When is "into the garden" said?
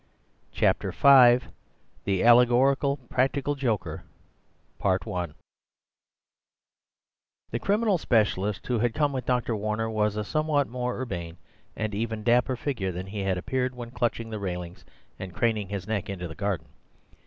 16.09-16.65